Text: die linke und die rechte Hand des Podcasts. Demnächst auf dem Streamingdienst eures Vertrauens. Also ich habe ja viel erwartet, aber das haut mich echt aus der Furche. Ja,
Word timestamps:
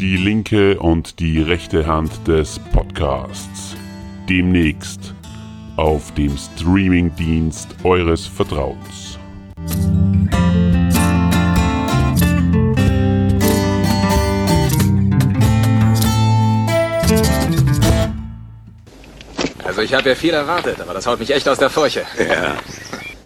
die 0.00 0.16
linke 0.16 0.78
und 0.80 1.20
die 1.20 1.42
rechte 1.42 1.86
Hand 1.86 2.26
des 2.26 2.58
Podcasts. 2.72 3.76
Demnächst 4.30 5.14
auf 5.76 6.14
dem 6.14 6.34
Streamingdienst 6.38 7.68
eures 7.84 8.26
Vertrauens. 8.26 9.18
Also 19.62 19.82
ich 19.82 19.92
habe 19.92 20.08
ja 20.08 20.14
viel 20.14 20.32
erwartet, 20.32 20.80
aber 20.80 20.94
das 20.94 21.06
haut 21.06 21.20
mich 21.20 21.30
echt 21.30 21.46
aus 21.46 21.58
der 21.58 21.68
Furche. 21.68 22.06
Ja, 22.18 22.56